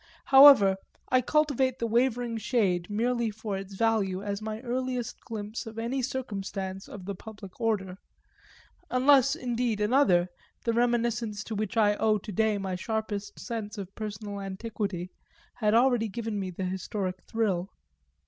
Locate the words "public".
7.13-7.61